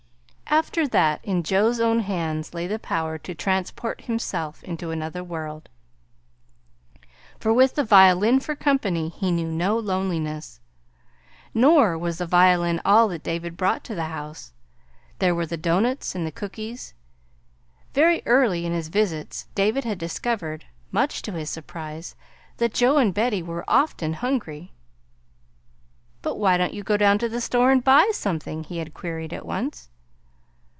After 0.53 0.85
that, 0.89 1.23
in 1.23 1.43
Joe's 1.43 1.79
own 1.79 2.01
hands 2.01 2.53
lay 2.53 2.67
the 2.67 2.77
power 2.77 3.17
to 3.17 3.33
transport 3.33 4.01
himself 4.01 4.61
into 4.65 4.91
another 4.91 5.23
world, 5.23 5.69
for 7.39 7.53
with 7.53 7.75
the 7.75 7.85
violin 7.85 8.41
for 8.41 8.53
company 8.53 9.07
he 9.07 9.31
knew 9.31 9.47
no 9.47 9.79
loneliness. 9.79 10.59
Nor 11.53 11.97
was 11.97 12.17
the 12.17 12.25
violin 12.25 12.81
all 12.83 13.07
that 13.07 13.23
David 13.23 13.55
brought 13.55 13.85
to 13.85 13.95
the 13.95 14.03
house. 14.07 14.51
There 15.19 15.33
were 15.33 15.45
the 15.45 15.55
doughnuts 15.55 16.15
and 16.15 16.27
the 16.27 16.33
cookies. 16.33 16.93
Very 17.93 18.21
early 18.25 18.65
in 18.65 18.73
his 18.73 18.89
visits 18.89 19.47
David 19.55 19.85
had 19.85 19.97
discovered, 19.97 20.65
much 20.91 21.21
to 21.21 21.31
his 21.31 21.49
surprise, 21.49 22.13
that 22.57 22.73
Joe 22.73 22.97
and 22.97 23.13
Betty 23.13 23.41
were 23.41 23.63
often 23.69 24.15
hungry. 24.15 24.73
"But 26.21 26.35
why 26.35 26.57
don't 26.57 26.73
you 26.73 26.83
go 26.83 26.97
down 26.97 27.19
to 27.19 27.29
the 27.29 27.39
store 27.39 27.71
and 27.71 27.81
buy 27.81 28.09
something?" 28.11 28.65
he 28.65 28.79
had 28.79 28.93
queried 28.93 29.31
at 29.31 29.45
once. 29.45 29.87